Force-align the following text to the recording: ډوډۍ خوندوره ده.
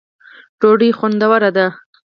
ډوډۍ 0.59 0.89
خوندوره 0.97 1.49
ده. 1.57 1.67